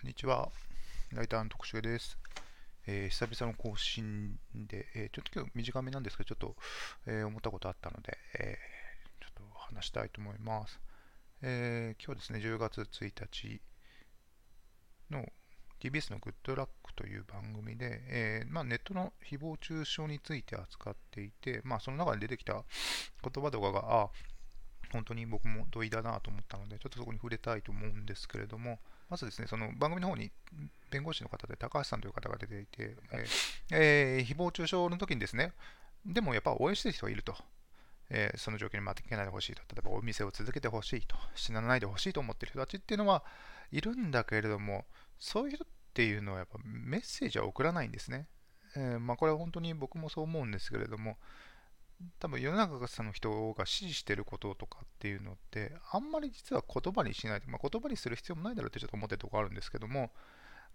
[0.00, 0.48] こんにちは。
[1.12, 2.16] ライターの特集です。
[2.86, 6.56] えー、久々の更新で、えー、ちょっと今日短めなんですけど、ちょっと、
[7.06, 8.56] えー、思ったことあったので、え
[9.20, 10.80] ちょっと話したいと思います。
[11.42, 13.60] え今日ですね、10月1日
[15.10, 15.26] の
[15.82, 22.54] TBS のグッドラックという番組で、えまあ、ネットの誹謗中傷について扱っていて、まあ、その中で出てきた
[23.22, 24.10] 言葉とかが、あ
[24.92, 28.78] 本当に僕も同意だなと思ったので、ちょっとそこに触れたいと思うんですけれども、
[29.08, 30.30] まずですね、その番組の方に
[30.90, 32.96] 弁護士の方で高橋さんという方が出ていて、
[33.70, 35.52] えー、誹謗中傷の時にですね、
[36.06, 37.34] でもやっぱ応援してる人がいると。
[38.12, 39.62] えー、その状況に負けないでほしいと。
[39.72, 41.16] 例えばお店を続けてほしいと。
[41.36, 43.22] 死なないでほしいと思ってる人たちっていうのは
[43.70, 44.84] いるんだけれども、
[45.18, 48.26] そういう人っていうのはやっぱメッセージは送らないんですね。
[48.76, 51.18] えー、まあ、これは本当に僕もそう思うんですけれども、
[52.18, 60.10] 多分世の中の人が支持してることとかっていうのってあんまり実は言葉にしない、まあ、言葉にする必要もないだろうってちょっと思ってるとこあるんですけども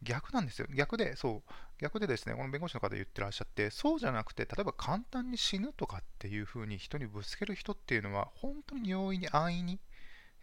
[0.04, 0.68] 逆なんですよ。
[0.76, 1.52] 逆でそう。
[1.80, 9.80] 逆でですねこの弁護士の方言ってらっしゃってそうじゃなくて例えば簡単に死ぬとかっていうふうに人にぶつける人っていうのは本当に容易に安易に、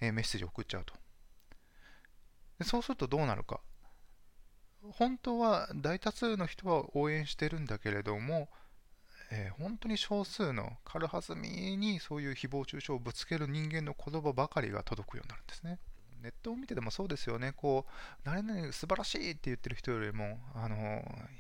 [0.01, 0.95] えメッセージを送っちゃうと。
[2.59, 3.61] でそうするとどうなるか。
[4.95, 8.49] 本当は大多数の人は応援してるんだけれども
[9.35, 15.79] えー、本当に少数の軽はずみにそういう誹謗中傷をぶつける人間の言葉ばかりが届くようになるんですね。
[16.23, 17.53] ネットを見ててもそうですよね。
[17.57, 17.91] こう、
[18.25, 20.77] 何々素晴らしいって言ってる人よりも、あの、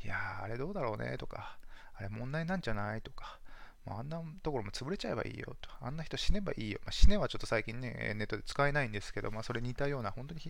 [0.04, 1.58] いやあれどうだろうねとか、
[1.94, 3.02] あれ問題なんじゃない？
[3.02, 3.38] とか、
[3.84, 5.68] まあ、あんなところも潰れちゃえばいいよと。
[5.82, 6.80] あんな人死ねばいいよ。
[6.84, 10.40] まあ、死ねはちょっと最近ね、ネットで使えないんですけど、まあ、それに似たような、本当に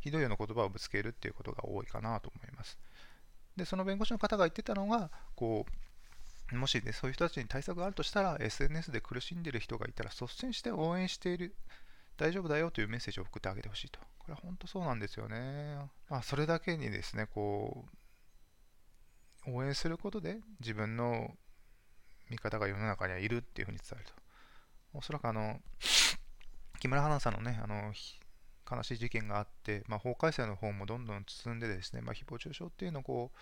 [0.00, 2.78] ひどいような言葉をぶつけるっていうことが多いかなと思います。
[3.56, 5.72] で、その弁護士の方が言ってたのが、こう、
[6.52, 11.54] もしね、そういう人たちに対策があるとしたら、SNS で苦しんでいる人がいたら率先して応援している、
[12.16, 14.00] 大丈夫だよというメッセージを送ってあげてほしいと。
[14.18, 15.76] これは本当そうなんですよね。
[16.08, 17.84] まあ、それだけにですね、こ
[19.46, 21.36] う、応援することで自分の
[22.30, 24.12] 味方が世の中にはいるっていうふうに伝えると。
[24.94, 25.60] おそらくあの、
[26.80, 27.92] 木村花さんのね、あの、
[28.70, 33.32] 悲しい事件があって、まあ、法改正の方もどんどん進んでですね、まあ、誹謗中傷っていうのをこ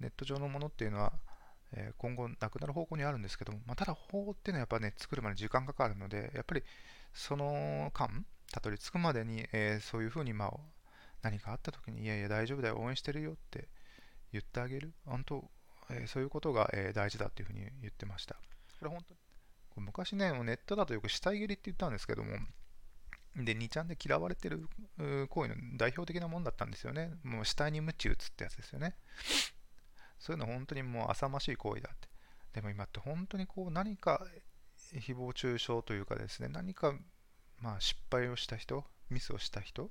[0.00, 1.12] う、ネット上のものっていうのは、
[1.76, 6.62] え今後なくなる方向にあるんですけども、まあ、ただ法っていうのはやっぱね、作るまで時間かかるので、やっぱり
[7.12, 10.52] その間、たどり着くまでに、えー、そういうふうに、まあ、
[11.22, 13.68] 何かあった時に、いやいや大丈夫だよ、応援してるよって
[14.32, 14.92] 言ってあげる。
[15.06, 15.50] 本当、
[15.90, 18.36] えー、そういうことが、えー、大事だっていうふうに言ってました。
[18.78, 19.00] これ本
[19.74, 22.36] 当昔ね、ネットだとよく死体蹴りって言ったんですけども、
[23.36, 24.68] で、2ちゃんで嫌われてる
[25.28, 27.12] 行為の代表的なもんだったんですよね。
[27.24, 28.94] もう死体に鞭打つってやつですよね。
[30.24, 32.08] そういうの本当にもう浅ましい行為だって。
[32.54, 34.24] でも今って本当にこう何か
[34.94, 36.94] 誹謗中傷というかですね、何か
[37.60, 39.90] まあ失敗をした人、ミスをした人、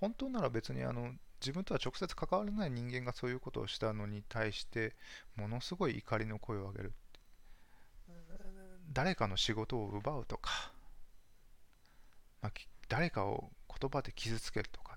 [0.00, 1.12] 本当なら別にあの
[1.42, 4.94] 自分とは直接関わらない人間がそういうことをしたのに対して
[5.36, 6.92] ものすごい怒りの声を上げる
[8.90, 10.72] 誰かの仕事を奪うとか、
[12.40, 12.52] まあ、
[12.88, 14.89] 誰かを言葉で傷つけるとか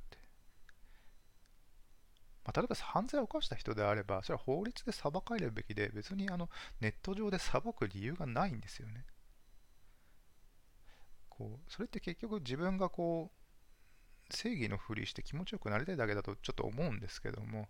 [2.46, 6.50] まあ、例えば犯罪を犯した人であれば、それは法律で裁かれるべきで、別にあの
[6.81, 9.06] ネット上で裁く理由がないんですよね。
[11.30, 17.68] こうそれって結局自分がこう正義のふりして気持ちよくなりたいだけだとちょっと思うんですけども、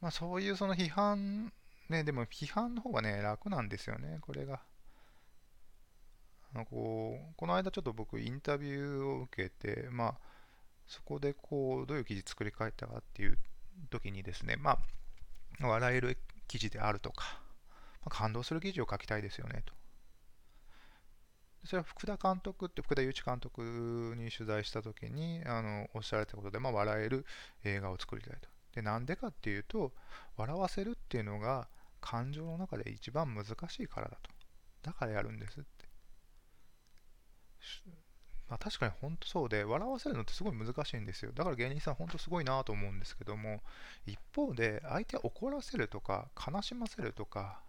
[0.00, 1.52] まあ、そういうその批判、
[1.88, 4.60] ね、でも批判の方がね、楽なんですよね、これが。
[6.52, 10.18] あのこうこの間ちょっと僕インタビューを受けて、まあ、
[10.90, 13.38] そこでこう、どういう記事作り変えたかっていう
[13.90, 14.72] 時にですね、ま
[15.60, 16.18] あ、笑える
[16.48, 17.40] 記事であるとか、
[18.02, 19.72] まあ、感動する記事を書きたいですよねと。
[21.64, 27.26] それは福田監督って福田雄一監督に取材した時にあのおっしゃられたことで、まあ、笑える
[27.64, 28.48] 映画を作りたいと。
[28.74, 29.92] で、なんでかっていうと、
[30.36, 31.68] 笑わせるっていうのが
[32.00, 34.30] 感情の中で一番難しいからだと。
[34.82, 35.88] だからやるんですって。
[38.50, 41.30] まあ、確かに本当そうで、笑わせるのってすごい難しいんですよ。
[41.32, 43.62] だから芸人さん本当すごいなと思うんですけども、
[44.06, 47.62] 一方で相手を怒らせるとか、悲しませるとか、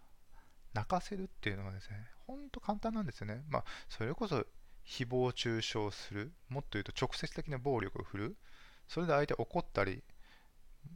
[0.74, 3.44] 泣かせるっていうのはですね、本当簡単なんですよね。
[3.48, 4.44] まあ、それこそ
[4.84, 8.36] 誹謗中傷する、もっと言うと直接的な暴力を振る、
[8.88, 10.02] それで相手怒ったり、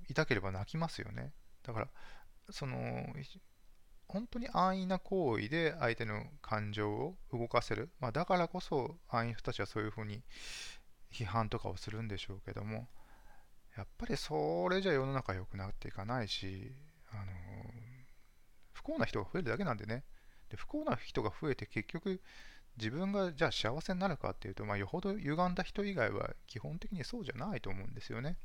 [0.08, 1.32] 痛ければ泣きますよね。
[1.62, 1.88] だから、
[2.50, 3.14] その、
[4.08, 10.22] 本当に安易な行為で相手の感情を動かせる、まあ、だからこそ安易な人たちはそういうふうに
[11.12, 12.88] 批判とかをするんでしょうけども
[13.76, 16.72] やっぱりそれじゃ世の中良くなっていかないし
[17.10, 17.32] あの
[18.72, 20.04] 不幸な人が増えるだけなんでね
[20.50, 22.20] で不幸な人が増えて結局
[22.76, 28.36] 自分がじゃあ幸せになるかっていうと、まあ、よほど歪んだ人以外は基本的にそうじゃないと思うんですよね。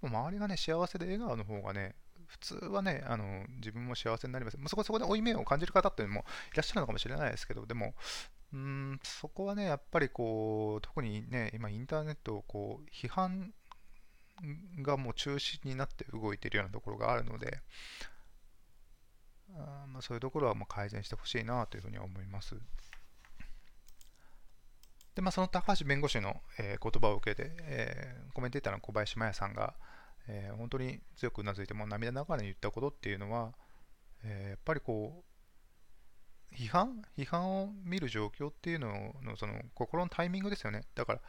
[0.00, 1.94] でも周りがね、幸せで笑顔の方がね、
[2.30, 4.58] 普通はね、あの自分も幸せになります。
[4.68, 7.94] そこそこで負い目を感じる方っていうのもいらっしゃるのかもしれないですけど、でも、
[8.52, 13.52] うん、そこはね、やっぱりこう、特にね、今インターネットを、こう、批判
[14.82, 17.60] がもう中心になって動いているようなところがあるので、
[19.54, 22.56] あまあ、そういうところはもう改善してほしいなというふうには思います。
[25.14, 29.74] で、まあ、その高橋弁護士の、えー、言葉を受けて、えー、コメンテーターの小林麻也さんが、
[30.28, 33.52] えー、本当に強くうなずいても涙ながらに言ったことっていうのは、
[34.22, 35.24] えやっぱりこ
[36.52, 40.82] う批判批判を見る状況っていうののその心のタイミングですよね。
[40.94, 41.20] だから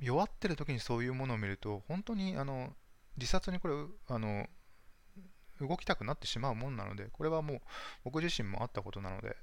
[0.00, 2.74] 弱ってる時にそういうものを見ると本当にあの
[3.16, 3.74] 自殺にこれ
[4.08, 4.46] あの
[5.60, 7.60] 動きたくなってしまうもんなのでこれはもう
[8.04, 9.36] 僕自身もあったことなので、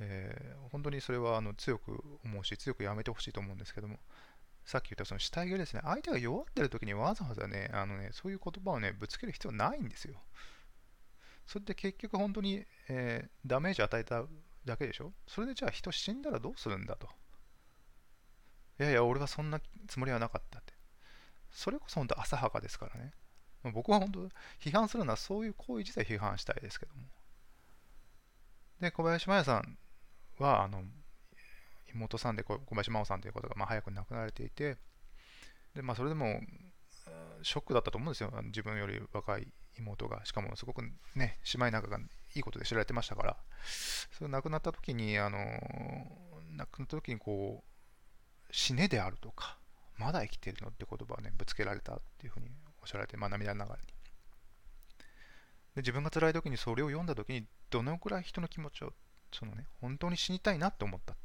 [0.00, 3.98] えー、本当にそれはあの強く思うし強くやめてほしいと思うんですけども
[4.64, 10.14] さっき言ったその死体がですね相手が弱ってる時にわざわざねあのねそういう言葉をねぶつける必要ないんですよ
[11.46, 14.24] それで結局本当に、えー、ダメージ与えた
[14.64, 15.12] だけでしょ？
[15.26, 17.08] それでじゃあ人死んだらどうするんだと
[18.80, 20.72] いやいや、俺はそんなつもりはなかったって。
[21.52, 23.12] それこそ本当浅はかですからね。
[23.72, 24.28] 僕は本当、
[24.58, 27.02] 批判するのはそういう行為自体批判したいですけども。
[28.80, 29.78] で、小林麻也さん
[30.38, 30.82] は、あの、
[31.94, 34.76] 妹さんで小林真央さんということが、まあ、早く亡くなられていて、
[35.74, 36.40] で、まあ、それでも、
[37.42, 38.32] ショックだったと思うんですよ。
[38.44, 39.48] 自分より若い
[39.78, 40.24] 妹が。
[40.24, 40.82] しかも、すごく
[41.14, 43.36] ね、姉妹仲がいいことで知られてましたから、
[44.12, 45.38] それ亡くなった時に、あの、
[46.56, 49.58] 亡くなった時にこう、死ねであるとか、
[49.96, 52.46] まだ生きてるのって言葉をね、ぶつけられたっていうふうに
[52.80, 53.86] おっしゃられて、まあ涙ながらに。
[55.76, 58.92] で自分が辛い時にそれを読んだ時に、どのくらい人の気持ちを、
[59.32, 61.16] そのね、本当に死にたいなって思ったっ。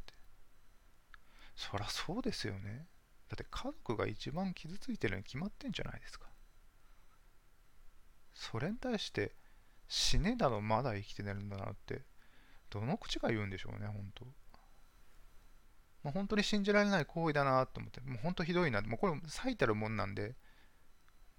[1.60, 2.88] そりゃそうですよね。
[3.28, 6.28] だって家族が一番傷ついてるに決まってんじゃないですか。
[8.34, 9.34] それに対して
[9.90, 12.04] 死ねだろまだ生きてるんだなって
[12.70, 14.32] どの口が言うんでしょうね本当も
[16.06, 20.36] う本当に信じられない行為だなと思って、もう本当ひどいな、もうこれ最たるもんなんで、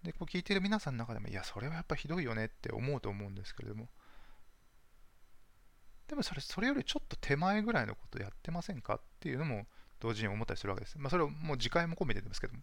[0.03, 3.89] で、こう聞いてる皆さんの中でも、いや、それはやっぱひどいよねって思うと思うんですけれども、
[6.09, 9.67] でもそれ、それよりちょっと手前ぐらいのことやってませんかっていうのも
[10.01, 10.99] 同時に思ったりするわけです。
[10.99, 12.61] まあ、それをもう次回も込めてですけども。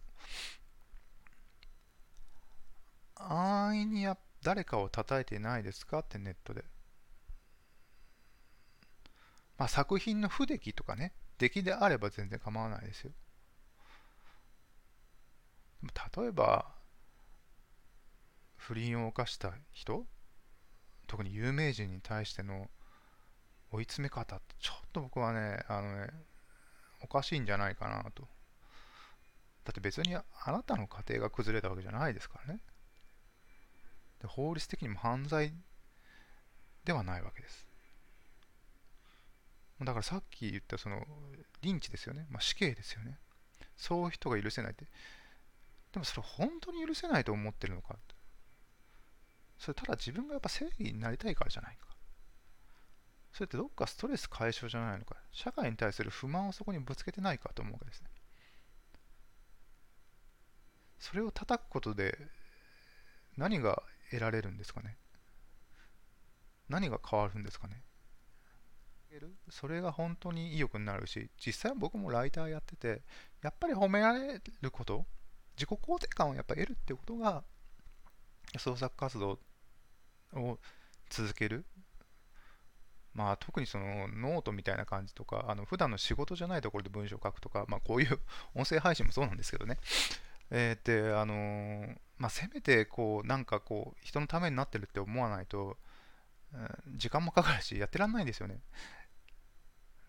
[3.16, 6.64] 安易にや誰かを叩いてないですかってネットで。
[9.56, 13.12] まあ、作品の不出来とかね、出来であれば全然構わないですよ。
[16.16, 16.74] 例えば、
[18.56, 20.06] 不倫を犯した人
[21.06, 22.68] 特に有名人に対しての
[23.70, 26.10] 追い詰め方ってちょっと僕はね、あのね、
[27.00, 28.28] おかしいんじゃないかなと。
[29.64, 32.60] だって別にあなたの家庭が崩れたわけじゃないですからね。
[34.20, 35.52] で法律的にも犯罪
[36.84, 37.66] ではないわけです。
[39.80, 41.06] だからさっき言ったその
[41.62, 42.26] リンチですよね。
[42.30, 43.18] まあ、死刑ですよね。
[43.76, 44.86] そういう人が許せないって。
[45.92, 47.96] でもそれ本当に許せないと思ってるのか
[49.58, 51.87] それただ自分がやっぱ正義になりたいからじゃないか。
[53.38, 55.14] それってどっかストレス解消じゃないのか？
[55.30, 58.08] 社会に対する不満をそこにぶつけてないかと思うわけですね。
[60.98, 62.18] それを叩くことで
[63.36, 63.80] 何が
[64.10, 64.96] 得られるんですかね？
[66.68, 67.80] 何が変わるんですかね？
[69.50, 73.02] それが本当に意欲になるし実際僕もライターやってて
[73.40, 75.06] やっぱり褒められること
[75.56, 77.44] 自己肯定感をやっぱ得るってことが
[78.58, 79.38] 創作活動
[80.32, 80.58] を
[81.08, 81.64] 続ける
[83.18, 88.20] まあ特にそのノートみたいな感じとかあの普段の仕事じゃないところで文章を書くとかまあこういう
[88.54, 89.76] 音声配信もそうなんですけどね。
[90.50, 95.76] えー、であのー、まあせめてこうなんかこう人のためになってるって思わないと
[96.96, 98.60] 時間もかかるしやってらんないんですよね。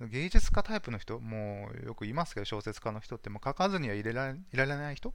[0.01, 5.13] 芸術家タイプの人、もうよくいますけど、小説家の人ってもう書かずにはいられない人、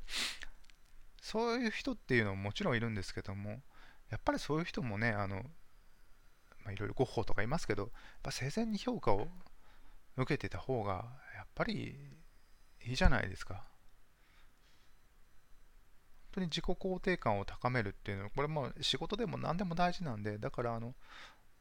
[1.22, 3.62] そういう人っていうのももちろんいるんですけども、
[4.10, 5.42] やっぱりそういう人もね、あの、
[6.64, 7.90] まあ、いろいろゴッホとかいますけど、やっ
[8.22, 9.28] ぱ生前に評価を
[10.16, 11.04] 受けてた方が、
[11.36, 11.96] やっぱり
[12.82, 13.54] いいじゃないですか。
[13.54, 13.62] 本
[16.32, 20.94] 当に自己肯定感を高めるっていうのは、これも仕事でも何でも大事なんで、だからあの、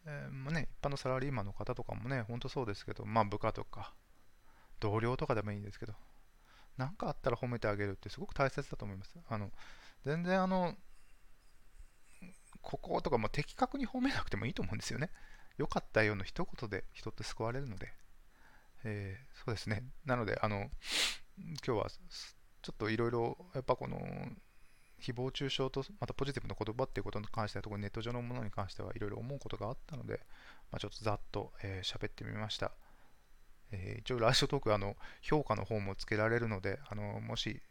[0.05, 3.93] えー、まあね、一般のサラリーマンの方とかもね、ほんとそうですけど、まあ部下とか、
[4.79, 5.93] 同僚とかでもいいんですけど、
[6.77, 9.15] 何かあったら褒めてあげるってすごく大切だと思います。
[9.29, 9.51] あの、
[10.05, 10.75] 全然あの、
[12.63, 15.11] こことかも的確に褒めなくてもいいと思うんですよね。
[15.57, 17.93] 良かったよの一言で人って救われるので、
[18.83, 19.83] えー、そうですね。
[20.05, 20.71] なので、あの、
[21.37, 23.99] 今日はちょっといろいろ、やっぱこの、
[25.01, 30.21] 誹謗中傷とまたポジティブな言葉っていうことに関しては、特にネット上のものに関してはいろいろ思うことがあったので、
[30.71, 32.71] まあ、ちょっとざっと喋、えー、ってみました。
[33.71, 37.61] えー、一応、ラジオトークあの評価の方もつけられるので、あのもし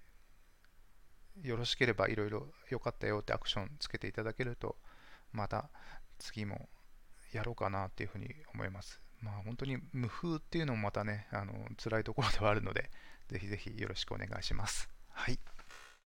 [1.42, 4.76] よろしければいろいろ良かったよってアクションつけていただけると、
[5.32, 5.70] また
[6.18, 6.68] 次も
[7.32, 9.00] やろうかなっていうふうに思います。
[9.20, 12.90] まあ本当に無風っていうのもまたね、あの辛いところではあるので、
[13.28, 14.88] ぜひぜひよろしくお願いします。
[15.10, 15.38] はい。